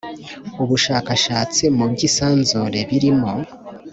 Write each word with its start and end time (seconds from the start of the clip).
ubushakashatsi 0.63 1.63
mu 1.77 1.85
by’isanzure 1.91 2.79
birimo 2.89 3.31